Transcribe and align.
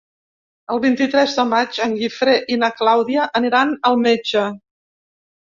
El 0.75 0.79
vint-i-tres 0.85 1.35
de 1.39 1.45
maig 1.49 1.77
en 1.87 1.93
Guifré 1.99 2.33
i 2.57 2.57
na 2.63 2.71
Clàudia 2.81 3.29
aniran 3.43 3.77
al 3.93 4.01
metge. 4.09 4.49